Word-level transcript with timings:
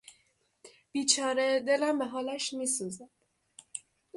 بیچاره 0.91 1.59
ـ 1.59 1.59
دلم 1.67 1.99
به 1.99 2.05
حالش 2.05 2.53
میسوزد! 2.53 3.09